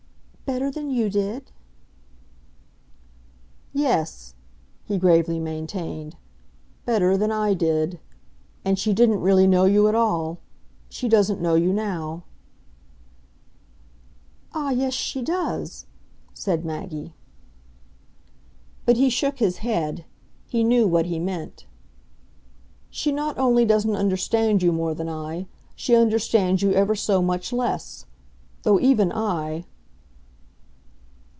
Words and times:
"Better 0.59 0.69
than 0.69 0.89
you 0.89 1.09
did?" 1.09 1.49
"Yes," 3.71 4.33
he 4.83 4.97
gravely 4.97 5.39
maintained, 5.39 6.17
"better 6.85 7.15
than 7.15 7.31
I 7.31 7.53
did. 7.53 8.01
And 8.65 8.77
she 8.77 8.91
didn't 8.91 9.21
really 9.21 9.47
know 9.47 9.63
you 9.63 9.87
at 9.87 9.95
all. 9.95 10.39
She 10.89 11.07
doesn't 11.07 11.39
know 11.39 11.55
you 11.55 11.71
now." 11.71 12.25
"Ah, 14.53 14.71
yes 14.71 14.93
she 14.93 15.21
does!" 15.21 15.85
said 16.33 16.65
Maggie. 16.65 17.13
But 18.85 18.97
he 18.97 19.09
shook 19.09 19.37
his 19.39 19.59
head 19.59 20.03
he 20.49 20.65
knew 20.65 20.85
what 20.85 21.05
he 21.05 21.17
meant. 21.17 21.65
"She 22.89 23.13
not 23.13 23.37
only 23.37 23.63
doesn't 23.63 23.95
understand 23.95 24.61
you 24.61 24.73
more 24.73 24.93
than 24.93 25.07
I, 25.07 25.47
she 25.77 25.95
understands 25.95 26.61
you 26.61 26.73
ever 26.73 26.93
so 26.93 27.21
much 27.21 27.53
less. 27.53 28.05
Though 28.63 28.81
even 28.81 29.13
I 29.13 29.63